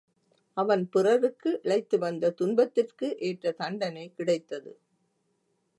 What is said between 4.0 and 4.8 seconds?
கிடைத்தது.